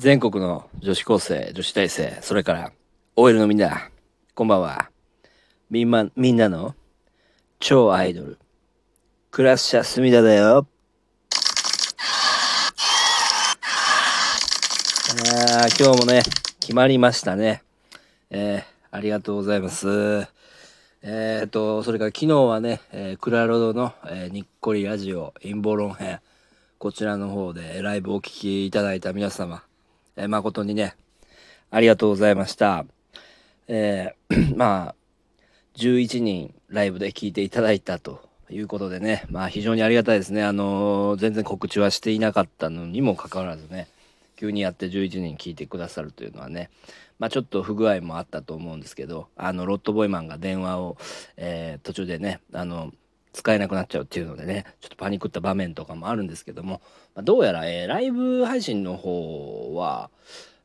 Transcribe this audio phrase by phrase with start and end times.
[0.00, 2.72] 全国の女子高生、女子大生、それから
[3.16, 3.90] OL のみんな、
[4.34, 4.88] こんばんは。
[5.68, 6.74] みんな、みんなの
[7.58, 8.38] 超アイドル、
[9.30, 10.66] クラッシャー隅田だよ。
[15.34, 16.22] あ今日もね、
[16.60, 17.62] 決まりましたね。
[18.30, 20.26] えー、ありがとうございます。
[21.02, 26.20] えーと、それから昨日はね、えー、クラロドの、えー、にっこりラジオ陰謀論編、
[26.78, 29.62] こちらの方でライブをお聴きいただいた皆様、
[30.20, 30.96] えー、誠にね、
[31.70, 32.84] ありがとうございました。
[33.68, 34.94] えー、 まあ、
[35.76, 38.20] 11人ライブで聴いていただいたと
[38.50, 40.44] いうことでね、まあ非常にありがたいですね。
[40.44, 43.88] あのー、全然告知はしていなかったのにもかかわらずね、
[44.36, 46.68] 急にやって11人聞いてくださるというのはね、
[47.18, 50.98] まあちょっと不具合もあったと思うんですけど、あの、ロットボイマンが電話を、
[51.38, 52.92] えー、途中でね、あの、
[53.32, 56.80] 使えなくなっちゃうっていうのでね、ちょっとパニックった場面とかもあるんですけども、
[57.14, 60.10] まあ、どうやら、えー、ライブ配信の方は、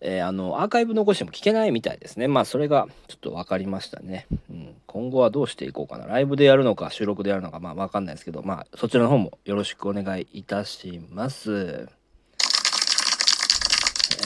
[0.00, 2.28] えー、あの、アーカイブ残しても聞けないみたいですね。
[2.28, 4.26] まあ、それがちょっと分かりましたね。
[4.50, 4.74] うん。
[4.86, 6.06] 今後はどうしていこうかな。
[6.06, 11.88] ライブでやるのか、収録でやるのか、まあ、分かんないですけど、まあ、そちらの方もよろしくお願いいたします。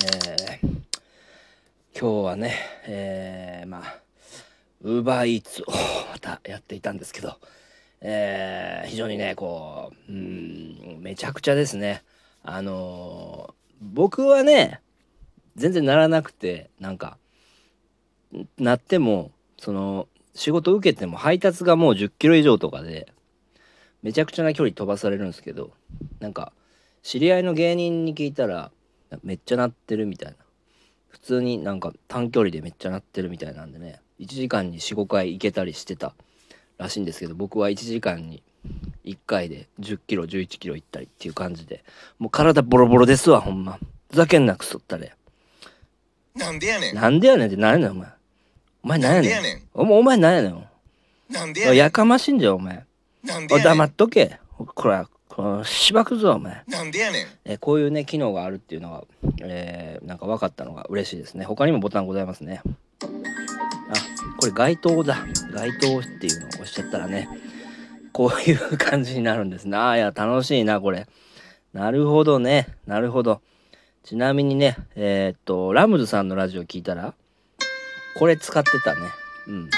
[0.05, 0.69] えー、
[1.99, 2.55] 今日はね、
[2.87, 4.01] えー、まあ、
[4.83, 5.67] ウーバーイーツを
[6.13, 7.37] またやっていたんですけど、
[8.01, 12.03] えー、非常にね、こう、うん、めちゃくちゃですね。
[12.43, 14.81] あのー、僕はね、
[15.57, 17.19] 全然ならなくて、なんか、
[18.59, 23.13] なっても、その、仕事受けても配達がもう10キロ以上とかで、
[24.03, 25.73] めちゃくちゃな距離飛ばされるんですけど、
[26.21, 26.53] なんか、
[27.03, 28.71] 知り合いの芸人に聞いたら、
[29.25, 30.37] めっちゃ鳴ってるみたいな。
[31.09, 36.15] 普通になんか短距離でめっちゃ鳴ってるみたいなんでね、1時間に4、5回行けたりしてた
[36.79, 38.43] らしいんですけど僕は1時間に
[39.05, 41.85] 1回で10キロ11キロ行ったりっていう感じで
[42.19, 43.79] もう体ボロボロですわほんま。
[44.11, 45.15] ふざけんなくそったれ。
[46.35, 46.95] なんでやねん。
[46.95, 48.09] なんでやねんって何やねんお前。
[48.83, 49.31] お前何やねん。
[49.31, 49.63] なんでやねん。
[49.75, 50.69] おお前何やねん
[51.31, 51.77] なんでやねん。
[51.77, 52.85] やかましいんじゃお前。
[53.25, 53.65] なんでやねん。
[53.65, 54.39] 黙っとけ。
[54.57, 56.63] こらこのしばくぞお前。
[56.67, 57.27] なんでやねん。
[57.45, 59.05] えこういうね機能があるっていうのが、
[59.43, 61.45] えー、なんか分かったのが嬉しいですね。
[61.45, 62.63] 他にもボタンございますね
[63.91, 63.95] あ
[64.39, 65.27] これ街灯だ。
[65.53, 67.29] 街灯っていうのを押しちゃったらね
[68.13, 69.77] こういう感じになるんですね。
[69.77, 71.07] ああいや楽しいなこれ。
[71.73, 72.69] なるほどね。
[72.87, 73.41] なるほど。
[74.05, 77.15] ちなみにねえー、っとラムズさんのラジオ聞いたら
[78.19, 79.01] これ使ってたね。
[79.47, 79.71] うん。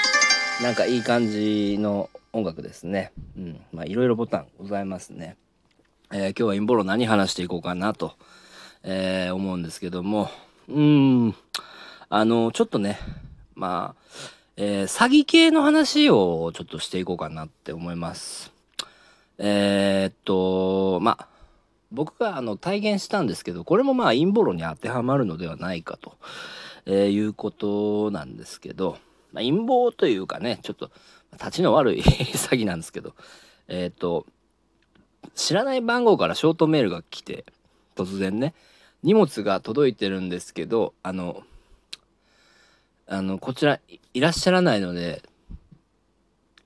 [0.63, 3.11] なんかいい感じの音楽ですね。
[3.37, 3.61] うん。
[3.71, 5.37] まあいろいろボタンございますね。
[6.11, 8.13] えー、今日は陰謀論何話していこうかなと、
[8.83, 10.29] えー、思うんですけども。
[10.67, 11.35] うーん。
[12.09, 12.99] あのちょっとね
[13.61, 14.01] まあ、
[14.57, 18.51] えー、詐欺系の話をちょっとしていこうかなって思います。
[19.37, 21.27] えー、っと、まあ、
[21.91, 26.17] 僕があの体現したんですけど、これもまあ陰謀論に当てはまるのではないかと、
[26.87, 28.97] えー、いうことなんですけど、
[29.31, 30.89] まあ、陰謀というかね、ちょっと
[31.33, 33.13] 立ちの悪い 詐欺なんですけど、
[33.67, 34.25] えっと、
[35.35, 37.45] 知らない番号からショートメールが来て、
[37.95, 38.55] 突然ね、
[39.03, 41.43] 荷物が届いてるんですけど、あの、
[43.07, 43.79] あのこちら
[44.13, 45.21] いらっしゃらないので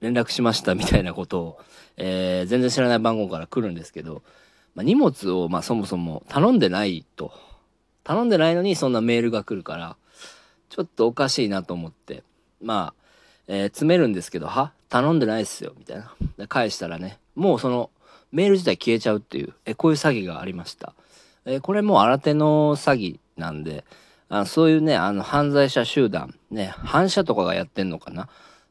[0.01, 1.59] 連絡しましたみたいなことを、
[1.97, 4.21] えー、全然知らない番号から来るんですけど、
[4.75, 7.31] まあ、荷物を、まあ、そもそも頼んでないと。
[8.03, 9.97] 頼んでないのにそんなメールが来るから
[10.69, 12.23] ちょっとおかしいなと思って。
[12.61, 13.01] まあ、
[13.47, 14.71] えー、詰めるんですけどは？
[14.89, 16.13] 頼んでないっすよみたいな。
[16.37, 17.89] で返したらねもうその
[18.31, 20.93] メール自体消えちゃうっていうえこういう詐欺がありました、
[21.45, 23.83] えー、これもう新手の詐欺なんで
[24.39, 28.27] あそういうね、あの、犯罪者集団、ね、反射とかがやってんのかな？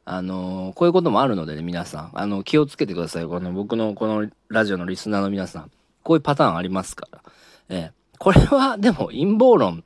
[0.07, 3.25] あのー、こういうこともあるのでね、皆さん、あの、気をつけてください。
[3.25, 5.71] この、僕のこのラジオのリスナーの皆さん。
[6.03, 7.21] こういうパターンありますから。
[7.69, 9.83] えー、これは、でも、陰謀論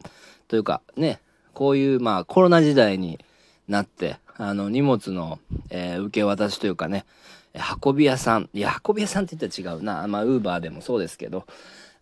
[0.49, 1.21] というか、ね、
[1.53, 3.17] こういう、まあ、コロナ時代に
[3.69, 7.05] なって、あの、荷物の、えー、受け渡しというかね、
[7.81, 10.05] 運び屋さん、いや、運び屋さんって言ったら違うな。
[10.07, 11.45] まあ、ウーバーでもそうですけど、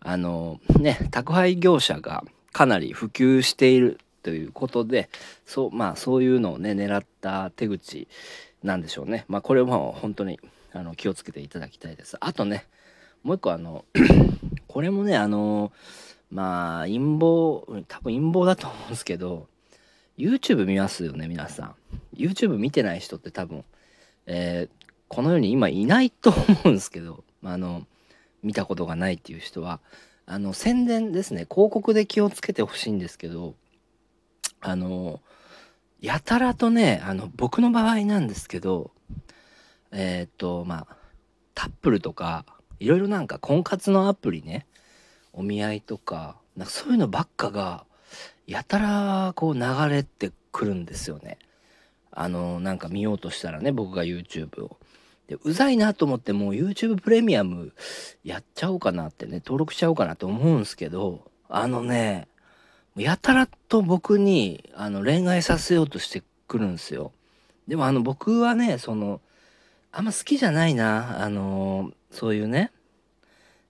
[0.00, 2.24] あの、ね、宅配業者が、
[2.58, 5.10] かなり普及しているということで
[5.46, 8.08] そうまあそういうのをね狙った手口
[8.64, 9.24] なんでしょうね。
[9.28, 10.40] まあこれも本当に
[10.72, 12.16] あの気をつけていただきたいです。
[12.18, 12.66] あとね
[13.22, 13.84] もう一個あの
[14.66, 15.70] これもねあの
[16.32, 19.46] まあ陰謀多分陰謀だと思うんですけど
[20.18, 21.74] YouTube 見ますよね皆さん。
[22.16, 23.64] YouTube 見てない人って多分、
[24.26, 27.86] えー、この世に今いないと思うんですけど、まあ、あの
[28.42, 29.78] 見たことがないっていう人は
[30.30, 33.54] あの宣伝ですね広告で気をつけてほしいんですけど
[34.60, 35.20] あの
[36.02, 38.90] やたらとねあの僕の場合なんですけど
[39.90, 40.96] えっ、とまあ
[41.54, 42.44] タップルとか
[42.78, 44.66] いろいろなんか婚活のアプリね
[45.32, 47.86] お見合いとかなんかそういうのばっかが
[48.46, 51.38] やたらこう流れてくるんですよね。
[52.10, 54.76] あのなんか見ようとしたらね僕が YouTube を。
[55.28, 57.72] でうざいなと思ってもう YouTube プレミアム
[58.24, 62.28] やっちゃおうかなってね登録しちゃおうかなと思うんすけどあのね
[62.96, 67.12] やたらと僕にあの恋愛させようとしてくるんですよ。
[67.68, 69.20] でもあの僕はねその
[69.92, 72.72] あんま好きじゃないなあのそういうね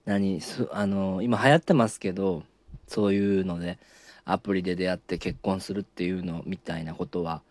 [0.06, 0.40] 何
[0.72, 2.44] あの今流行ってますけど
[2.86, 3.78] そういうので
[4.24, 7.42] アプリで出会って結婚するっていうのみたいなことは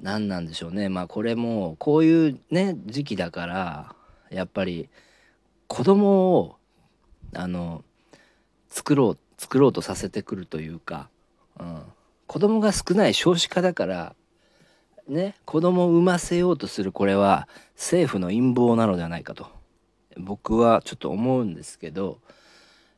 [0.00, 0.88] 何なんでしょうね。
[0.88, 3.94] まあこれもこういうね時期だから
[4.30, 4.88] やっぱり
[5.68, 6.56] 子供を
[7.34, 7.84] あの
[8.68, 11.08] 作ろう作ろうとさせてくるというか、
[11.58, 11.82] うん、
[12.26, 14.14] 子供が少ない少子化だから
[15.08, 19.48] ね子供を産ませようとするこれは政府の陰謀なのではないかと
[20.16, 22.18] 僕はちょっと思うんですけど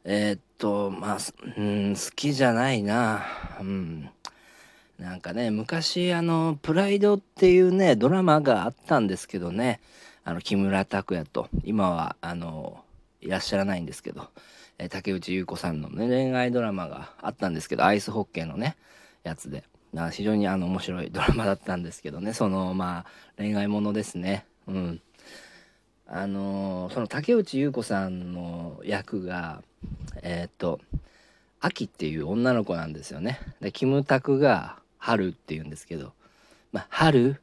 [0.08, 1.18] えー、っとまあ、
[1.58, 3.24] うん、好きじゃないな。
[3.60, 4.08] うん。
[4.98, 9.80] なんかね昔あの「プライド」っていうねドラマがあったんですけどね。
[10.24, 12.82] あの木村拓哉と今はあの
[13.20, 14.28] いらっしゃらないんですけど、
[14.76, 18.76] え竹内優子さんの、ね、恋愛ドラマがあったんですけどアイスホッケーのね
[19.22, 19.64] やつで。
[20.12, 22.34] 非常にあの面白いドラマだったんですけどね。
[22.34, 23.06] そのまあ
[23.38, 24.44] 恋愛ものですね。
[24.66, 25.00] うん。
[26.06, 29.62] あのその竹内優子さんの役が
[30.22, 30.80] えー、っと
[31.60, 33.40] 秋っていう女の子なんですよね。
[33.60, 36.14] でキムタクが春っていうんですけど、
[36.72, 37.40] まあ、春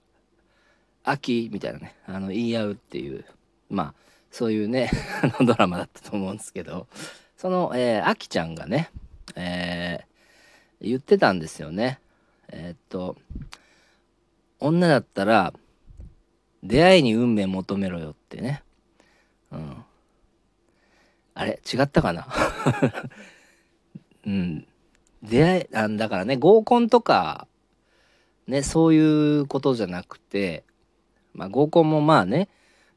[1.05, 3.23] 秋みたいなねあの言い合うっていう
[3.69, 3.93] まあ
[4.31, 4.91] そういうね
[5.45, 6.87] ドラマだったと思うんですけど
[7.37, 8.89] その、えー、秋ちゃんがね、
[9.35, 11.99] えー、言ってたんですよね。
[12.49, 13.15] えー、っと
[14.59, 15.53] 女だったら
[16.63, 18.61] 出会いに運命求めろよってね。
[19.51, 19.85] うん。
[21.33, 22.27] あれ違ったかな？
[24.27, 24.67] うん。
[25.21, 27.47] 出会いあだからね合コンとか
[28.47, 30.63] ね、そういうことじゃなくて、
[31.33, 32.49] まあ合コンもまあね、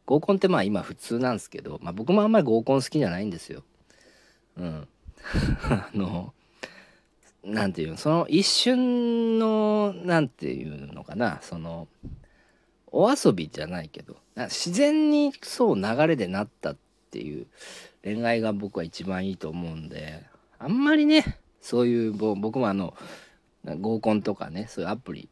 [0.05, 3.63] 合コンってまあ今普通なんですけど、まあ僕もあんまり合コン好きじゃないんですよ。
[4.57, 4.89] うん。
[5.71, 6.33] あの、
[7.45, 11.89] なんていうの、その一瞬の、なんていうのかな、その、
[12.89, 16.77] お遊びじゃないけど、自然にそう流れでなったっ
[17.11, 17.47] ていう
[18.03, 20.25] 恋愛が僕は一番いいと思うんで、
[20.59, 22.95] あんまりね、そういう、僕もあの、
[23.65, 25.29] 合コンとかね、そういうアプリ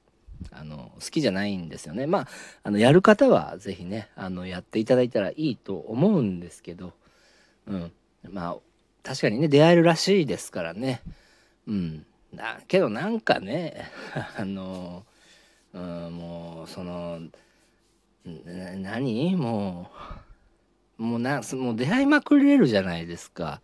[0.51, 2.07] あの好きじゃないんですよね。
[2.07, 2.29] まあ
[2.63, 6.93] あのやる方は是非ねあのやっていただいたらいいと思うんですけど、
[7.67, 7.93] うん、
[8.31, 8.57] まあ
[9.03, 11.03] 確かにね出会えるらしいですからね。
[11.67, 13.91] うん、だけどなんかね
[14.37, 15.05] あの、
[15.73, 15.83] うん、
[16.17, 17.21] もうその
[18.25, 19.37] 何？
[19.37, 19.91] も
[20.99, 23.61] うもうなもう出会いまくれるじゃないですか。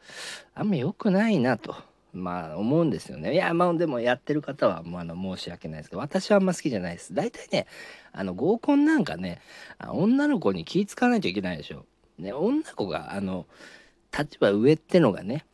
[0.54, 1.76] あんま良くないなと。
[2.12, 3.34] まあ思うんですよね。
[3.34, 7.14] いやまあでもやってる方はもうあの申し訳ないですけど私はあんま好きじゃないです。
[7.14, 7.66] 大体ね
[8.12, 9.40] あの合コンなんかね
[9.88, 11.84] 女の子に気ぃかないといけないでしょ。
[12.18, 13.46] ね女の子があの
[14.16, 15.44] 立場上ってのがね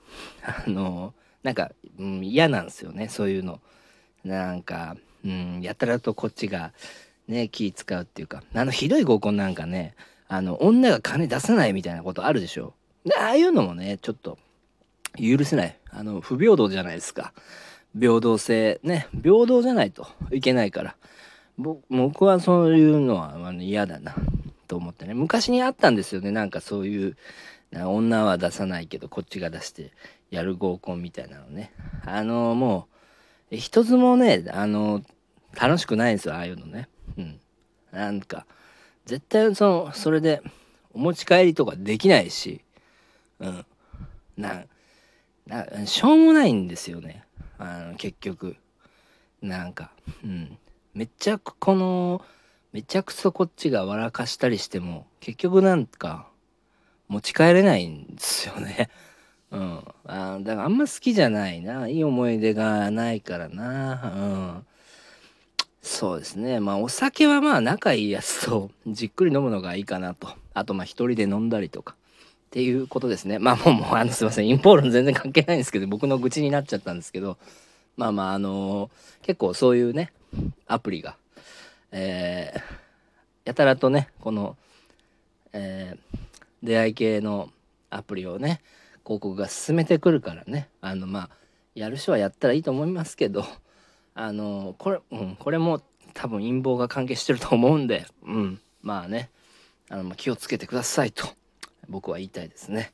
[0.42, 3.60] あのなんか、うん、嫌なんですよねそういうの。
[4.24, 6.72] なんか、うん、やたらとこっちが
[7.28, 9.94] ね気使うっていうかあのひどい合コンなんかね
[10.28, 12.74] あの女が金出さないみたいなことあるでしょ。
[13.16, 14.38] ああいうのもねちょっと
[15.16, 15.78] 許せない。
[15.90, 17.32] あの、不平等じゃないですか。
[17.98, 20.96] 平等性、ね、平等じゃないといけないから。
[21.58, 24.14] 僕はそういうのは嫌だな
[24.68, 25.14] と思ってね。
[25.14, 26.30] 昔にあったんですよね。
[26.30, 27.16] なんかそういう、
[27.72, 29.92] 女は出さないけどこっちが出して
[30.30, 31.72] やる合コンみたいなのね。
[32.04, 32.88] あの、も
[33.50, 35.02] う、一つもね、あの、
[35.58, 36.88] 楽しくないんですよ、ああいうのね。
[37.16, 37.40] うん。
[37.90, 38.46] なんか、
[39.06, 40.42] 絶対その、それで
[40.92, 42.60] お持ち帰りとかできないし、
[43.40, 43.66] うん。
[44.36, 44.64] な
[45.46, 47.24] なしょうもないんですよね。
[47.58, 48.56] あの結局。
[49.42, 49.90] なんか
[50.24, 50.58] うん。
[50.94, 52.22] めっちゃこの
[52.72, 56.26] めちゃくそこっちが笑かしたりしても結局なんか
[57.08, 58.90] 持ち帰れないんですよね。
[59.52, 59.84] うん。
[60.06, 61.88] あだからあんま好きじゃないな。
[61.88, 64.12] いい思い出がないからな。
[64.14, 64.20] う
[64.60, 64.66] ん。
[65.82, 66.58] そうですね。
[66.58, 70.28] まあお酒はまあ仲いいやつとじっくり飲むのがいいかなと。
[70.52, 71.94] あとまあ一人で飲んだりとか。
[72.46, 73.38] っていうことですね。
[73.40, 74.48] まあもう、もうあのすいません。
[74.48, 77.38] インポール全然関係ないんですけど、僕の愚痴になっちゃったんですけど、
[77.96, 80.12] まあまあ、あのー、結構そういうね、
[80.66, 81.16] アプリが、
[81.90, 82.60] えー、
[83.44, 84.56] やたらとね、この、
[85.52, 86.18] えー、
[86.62, 87.50] 出会い系の
[87.90, 88.60] アプリをね、
[89.04, 91.30] 広告が進めてくるからね、あの、まあ、
[91.74, 93.44] やる人はやったらいいと思いますけど、
[94.14, 99.30] あのー、これ、うん、これも多分陰謀が関係してると思うんで、うん、まあね、
[99.88, 101.28] あの、まあ、気をつけてくださいと。
[101.88, 102.92] 僕は言いたいですね。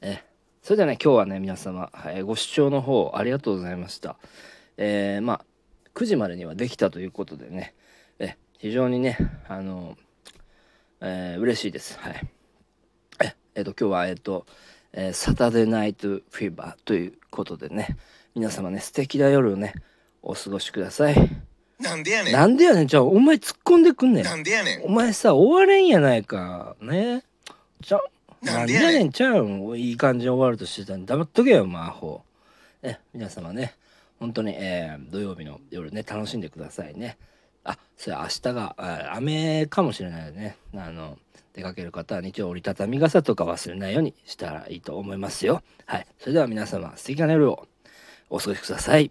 [0.00, 0.22] え
[0.62, 4.16] それではね今日はね皆様、えご視聴の方ありがとうございました。
[4.76, 5.44] えー、まあ
[5.94, 7.74] 9時までにはできたということでね
[8.18, 9.18] え非常にね
[9.48, 9.96] あの、
[11.00, 11.98] えー、嬉しいです。
[11.98, 12.26] はい。
[13.24, 14.46] ええっ、と今日はえっ、と、
[14.92, 17.96] えー、サタデーナイトフィーバーということでね
[18.34, 19.74] 皆様ね素敵な夜をね
[20.22, 21.14] お過ごしください。
[21.80, 22.32] なんでやねん。
[22.34, 22.86] なんでやねん。
[22.86, 24.24] じゃあお前突っ込んでくんねん。
[24.24, 24.82] なんでやねん。
[24.84, 26.76] お前さ終われんやないか。
[26.80, 27.24] ね。
[27.82, 28.02] ちゃな
[28.42, 29.10] なんでやねん。
[29.12, 29.78] ちゃうん。
[29.78, 32.22] いい感じに終わるとしてたんで黙っとけよ魔法
[32.82, 33.74] ね皆様ね
[34.18, 37.18] 本当に、えー土曜日の夜ね楽しんでくださいね。
[37.64, 40.56] あそれ明日が雨かもしれないのでね。
[40.74, 41.18] あの
[41.52, 45.62] 出かける方は日曜折りたたみ傘とか忘れないようにしたらいいと思いますよ。
[45.86, 46.06] はい。
[46.18, 47.66] それでは皆様素敵な夜を
[48.30, 49.10] お過ごしください。